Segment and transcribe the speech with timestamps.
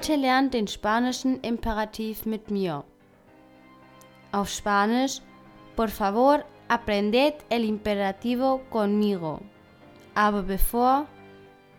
[0.00, 2.84] Heute lernt den spanischen Imperativ mit mir.
[4.32, 5.20] Auf Spanisch,
[5.76, 9.40] por favor, aprended el imperativo conmigo.
[10.14, 11.04] Aber bevor,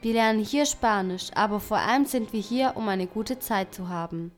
[0.00, 3.90] wir lernen hier Spanisch, aber vor allem sind wir hier, um eine gute Zeit zu
[3.90, 4.32] haben.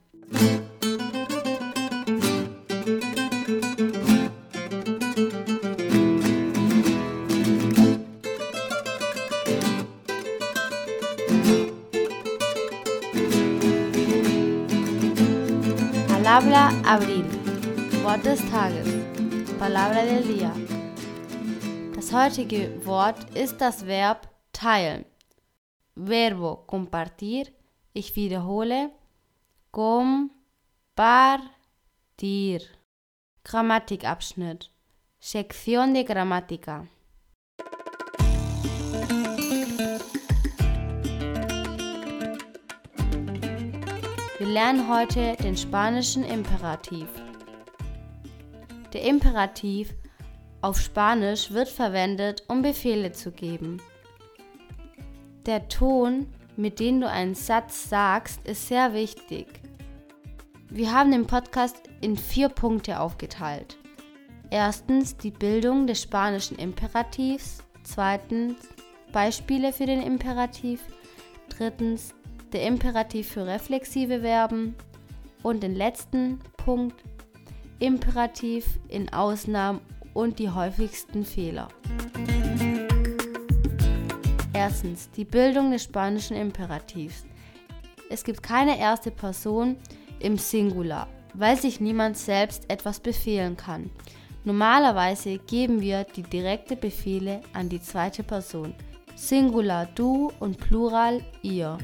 [16.29, 17.25] Palabra Abril.
[18.03, 18.87] Wort des Tages.
[19.57, 20.53] Palabra del día.
[21.95, 25.05] Das heutige Wort ist das Verb teilen.
[25.95, 27.47] Verbo compartir.
[27.93, 28.91] Ich wiederhole.
[29.71, 30.21] Compartir.
[33.43, 34.69] Grammatikabschnitt.
[35.19, 36.87] Sección de Gramática.
[44.39, 47.09] Wir lernen heute den spanischen Imperativ.
[48.93, 49.93] Der Imperativ
[50.61, 53.81] auf Spanisch wird verwendet, um Befehle zu geben.
[55.45, 59.59] Der Ton, mit dem du einen Satz sagst, ist sehr wichtig.
[60.69, 63.77] Wir haben den Podcast in vier Punkte aufgeteilt.
[64.51, 68.55] Erstens die Bildung des spanischen Imperativs, zweitens
[69.11, 70.79] Beispiele für den Imperativ,
[71.49, 72.13] drittens
[72.53, 74.75] der Imperativ für reflexive Verben
[75.43, 77.03] und den letzten Punkt
[77.79, 79.79] Imperativ in Ausnahmen
[80.13, 81.69] und die häufigsten Fehler.
[84.53, 87.25] Erstens die Bildung des spanischen Imperativs.
[88.09, 89.77] Es gibt keine erste Person
[90.19, 93.89] im Singular, weil sich niemand selbst etwas befehlen kann.
[94.43, 98.73] Normalerweise geben wir die direkte Befehle an die zweite Person.
[99.15, 101.77] Singular du und Plural ihr.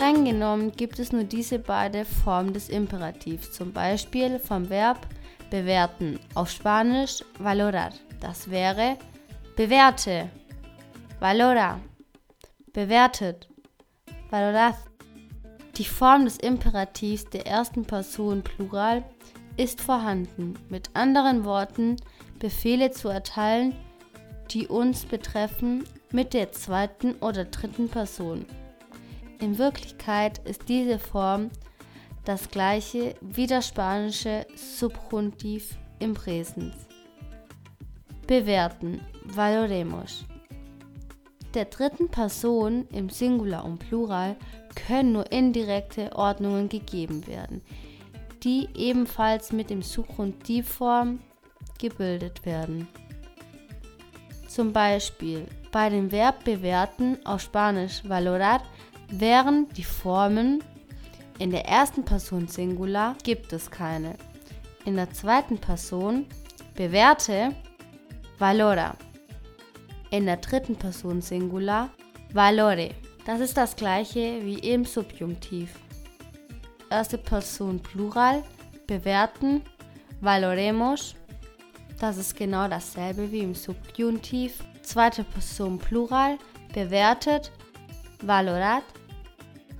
[0.00, 5.06] Streng genommen gibt es nur diese beiden Formen des Imperativs, zum Beispiel vom Verb
[5.50, 7.90] bewerten, auf Spanisch valorar.
[8.18, 8.96] Das wäre
[9.56, 10.30] bewerte,
[11.18, 11.78] valora,
[12.72, 13.46] bewertet,
[14.30, 14.76] valorad.
[15.76, 19.04] Die Form des Imperativs der ersten Person Plural
[19.58, 20.54] ist vorhanden.
[20.70, 21.96] Mit anderen Worten,
[22.38, 23.74] Befehle zu erteilen,
[24.50, 28.46] die uns betreffen, mit der zweiten oder dritten Person.
[29.40, 31.50] In Wirklichkeit ist diese Form
[32.26, 36.74] das gleiche wie das spanische Subjuntiv im Präsens.
[38.26, 40.26] Bewerten, valoremos.
[41.54, 44.36] Der dritten Person im Singular und Plural
[44.86, 47.62] können nur indirekte Ordnungen gegeben werden,
[48.44, 51.18] die ebenfalls mit dem Subjuntivform
[51.78, 52.86] gebildet werden.
[54.48, 58.62] Zum Beispiel bei dem Verb bewerten auf Spanisch valorar
[59.10, 60.62] wären die Formen
[61.40, 64.14] in der ersten Person Singular gibt es keine.
[64.84, 66.26] In der zweiten Person
[66.74, 67.54] bewerte
[68.38, 68.94] valora.
[70.10, 71.88] In der dritten Person Singular
[72.34, 72.90] valore.
[73.24, 75.74] Das ist das gleiche wie im Subjunktiv.
[76.90, 78.42] Erste Person Plural
[78.86, 79.62] bewerten
[80.20, 81.14] valoremos.
[81.98, 84.62] Das ist genau dasselbe wie im Subjunktiv.
[84.82, 86.36] Zweite Person Plural
[86.74, 87.50] bewertet
[88.20, 88.84] valorat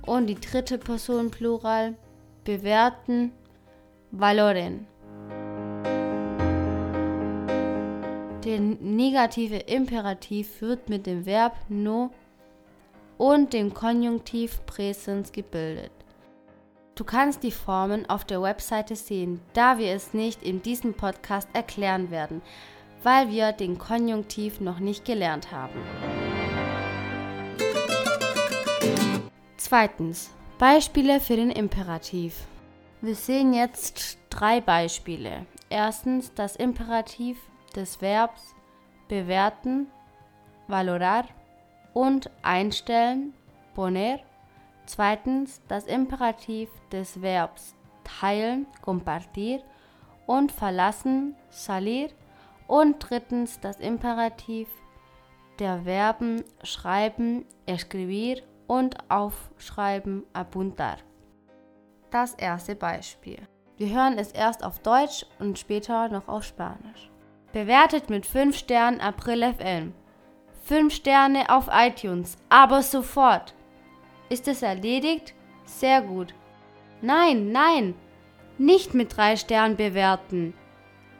[0.05, 1.95] und die dritte Person Plural
[2.43, 3.31] bewerten,
[4.11, 4.87] valoren.
[8.43, 12.09] Der negative Imperativ wird mit dem Verb no
[13.19, 15.91] und dem Konjunktiv Präsens gebildet.
[16.95, 21.47] Du kannst die Formen auf der Webseite sehen, da wir es nicht in diesem Podcast
[21.53, 22.41] erklären werden,
[23.03, 25.79] weil wir den Konjunktiv noch nicht gelernt haben.
[29.71, 30.29] Zweitens.
[30.59, 32.45] Beispiele für den Imperativ.
[32.99, 35.45] Wir sehen jetzt drei Beispiele.
[35.69, 37.37] Erstens das Imperativ
[37.73, 38.53] des Verbs
[39.07, 39.87] bewerten,
[40.67, 41.23] valorar
[41.93, 43.33] und einstellen,
[43.73, 44.19] poner.
[44.87, 49.61] Zweitens das Imperativ des Verbs teilen, compartir
[50.25, 52.09] und verlassen, salir.
[52.67, 54.67] Und drittens das Imperativ
[55.59, 60.95] der Verben schreiben, escribir und aufschreiben apuntar.
[62.09, 63.39] Das erste Beispiel.
[63.75, 67.11] Wir hören es erst auf Deutsch und später noch auf Spanisch.
[67.51, 69.93] Bewertet mit 5 Sternen April FM.
[70.63, 73.53] 5 Sterne auf iTunes, aber sofort.
[74.29, 75.33] Ist es erledigt?
[75.65, 76.33] Sehr gut.
[77.01, 77.93] Nein, nein,
[78.57, 80.53] nicht mit 3 Sternen bewerten.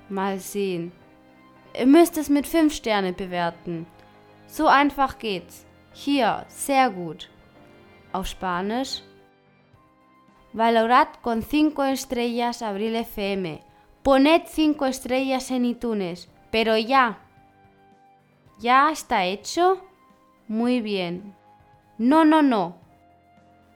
[0.07, 0.93] Mal sehen.
[1.77, 3.87] Ihr müsst es mit 5 Sterne bewerten.
[4.47, 5.65] So einfach geht's.
[5.91, 7.29] Hier, sehr gut
[8.13, 9.03] auf Spanisch
[10.53, 13.63] Valorad con 5 estrellas Abril FM.
[14.03, 16.29] Poned 5 estrellas en iTunes.
[16.51, 17.19] Pero ya.
[18.59, 19.81] ¿Ya está hecho?
[20.49, 21.33] Muy bien.
[21.97, 22.75] No, no, no.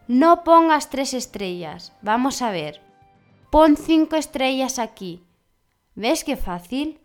[0.07, 1.93] No pongas 3 estrellas.
[2.01, 2.81] Vamos a ver.
[3.51, 5.23] Pon 5 estrellas aquí.
[5.95, 6.99] ¿Ves qué fácil?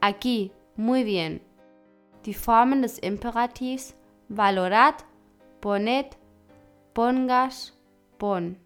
[0.00, 0.52] Aquí.
[0.76, 1.42] Muy bien.
[2.24, 3.96] Die Formen des Imperativs
[4.28, 4.94] valorad,
[5.60, 6.06] poned,
[6.96, 7.74] pongas,
[8.16, 8.56] pon.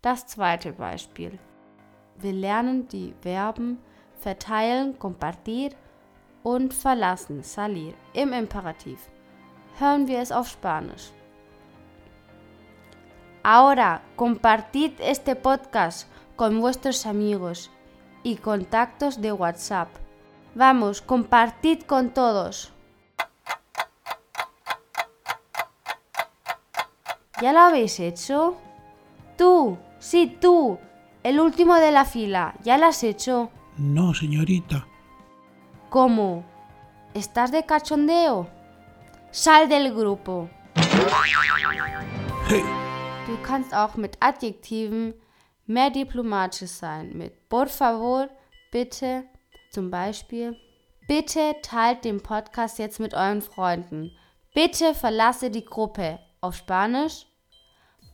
[0.00, 1.40] Das zweite Beispiel.
[2.20, 3.78] Wir lernen die Verben
[4.20, 5.70] verteilen, compartir
[6.44, 9.00] und verlassen, salir, im Imperativ.
[9.80, 11.10] Hören wir es auf Spanisch.
[13.42, 16.06] Ahora, compartid este podcast
[16.36, 17.72] con vuestros amigos
[18.22, 19.88] y contactos de WhatsApp.
[20.54, 22.73] Vamos, compartid con todos.
[27.40, 28.56] ¿Ya lo habéis hecho?
[29.36, 30.78] Tú, sí, tú,
[31.22, 33.50] el último de la fila, ¿ya lo has hecho?
[33.76, 34.86] No, señorita.
[35.90, 36.44] ¿Cómo?
[37.12, 38.48] ¿Estás de cachondeo?
[39.30, 40.48] Sal del grupo.
[42.48, 42.62] Hey,
[43.26, 45.14] Du kannst auch mit Adjektiven
[45.66, 47.16] mehr diplomatisch sein.
[47.16, 48.28] Mit por favor,
[48.70, 49.24] bitte,
[49.70, 50.54] zum Beispiel.
[51.08, 54.10] Bitte teilt den Podcast jetzt mit euren Freunden.
[54.54, 56.18] Bitte verlasse die Gruppe.
[56.52, 57.26] Spanisch.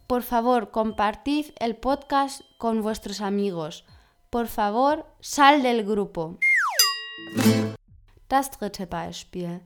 [0.07, 3.85] Por favor, compartid el podcast con vuestros amigos.
[4.31, 6.39] Por favor, sal del grupo.
[8.29, 9.61] Das dritte Beispiel.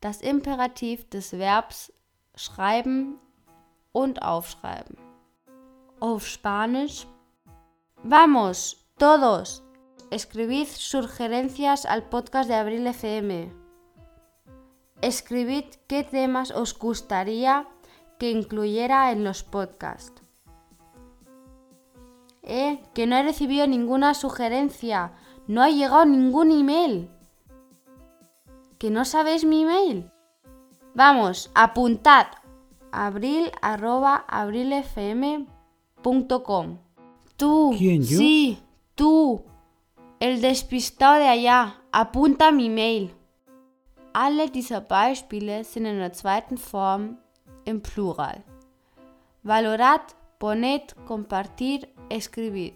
[0.00, 1.92] Das Imperativ des Verbs
[2.34, 3.18] schreiben
[3.92, 4.96] und aufschreiben.
[6.00, 7.06] Auf Spanisch.
[8.02, 9.62] Vamos, todos.
[10.10, 13.52] Escribid sugerencias al podcast de Abril FM.
[15.00, 17.66] Escribid qué temas os gustaría
[18.18, 20.22] que incluyera en los podcasts.
[22.42, 25.12] Eh, que no he recibido ninguna sugerencia.
[25.46, 27.10] No ha llegado ningún email.
[28.78, 30.10] ¿Que no sabéis mi email?
[30.94, 32.26] Vamos, apuntad.
[32.90, 35.46] Abril arroba abrilfm.com.
[37.36, 37.74] Tú.
[37.76, 38.18] ¿Quién, yo?
[38.18, 38.58] Sí,
[38.94, 39.44] tú.
[40.20, 41.82] El despistado de allá.
[41.92, 43.14] Apunta mi Mail.
[44.12, 47.18] Alle dieser Beispiele sind in der zweiten Form
[47.68, 48.42] im Plural.
[49.42, 52.72] Valorad, poned, compartir, escribir.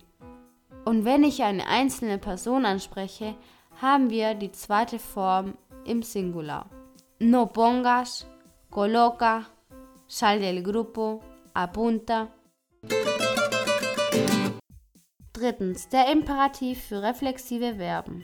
[0.84, 3.34] Und wenn ich eine einzelne Person anspreche,
[3.80, 5.54] haben wir die zweite Form
[5.84, 6.66] im Singular.
[7.18, 8.26] No pongas,
[8.70, 9.46] coloca,
[10.08, 11.22] sal del grupo,
[11.54, 12.28] apunta.
[15.32, 18.22] Drittens, der Imperativ für reflexive Verben.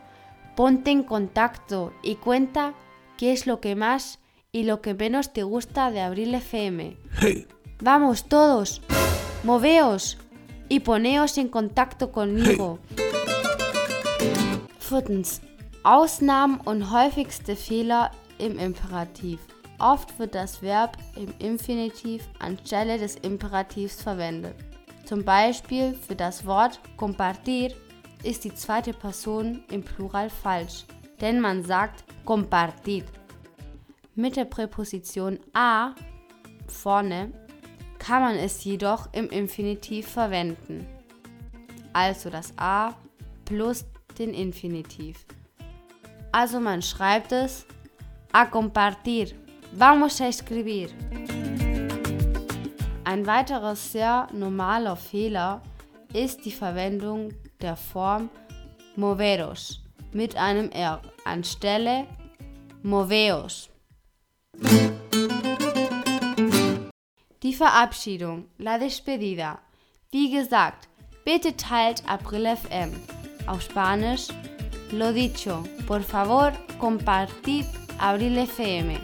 [0.54, 2.74] Ponte en contacto y cuenta
[3.16, 4.18] qué es lo que más
[4.52, 6.96] y lo que menos te gusta de Abril FM.
[7.20, 7.46] hey,
[7.80, 8.80] Vamos todos,
[9.44, 10.16] moveos
[10.68, 12.78] y poneos en contacto conmigo.
[14.80, 15.42] Viertens.
[15.82, 19.40] Ausnahmen und häufigste Fehler im Imperativ.
[19.78, 24.56] Oft wird das Verb im Infinitiv anstelle des Imperativs verwendet.
[25.04, 27.72] Zum Beispiel für das Wort compartir
[28.22, 30.84] ist die zweite Person im Plural falsch,
[31.20, 33.04] denn man sagt compartir.
[34.14, 35.94] Mit der Präposition a
[36.66, 37.32] vorne
[37.98, 40.86] kann man es jedoch im Infinitiv verwenden.
[41.92, 42.94] Also das a
[43.44, 43.84] plus
[44.18, 45.24] den Infinitiv.
[46.32, 47.66] Also man schreibt es
[48.32, 49.28] a compartir.
[49.72, 50.88] Vamos a escribir.
[53.04, 55.62] Ein weiterer sehr normaler Fehler
[56.12, 58.30] ist die Verwendung der Form
[58.96, 59.82] moveros
[60.12, 62.06] mit einem R anstelle
[62.82, 63.68] Moveos.
[67.42, 69.58] Die Verabschiedung, la despedida.
[70.10, 70.88] Wie gesagt,
[71.24, 72.92] bitte teilt April FM.
[73.46, 74.28] Auf Spanisch,
[74.92, 77.66] lo dicho, por favor, compartid
[77.98, 78.96] Abril FM.